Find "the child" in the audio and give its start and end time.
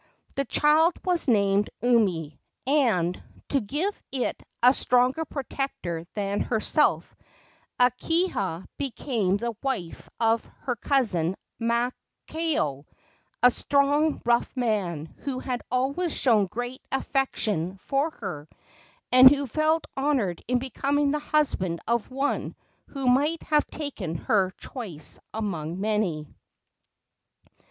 0.33-0.93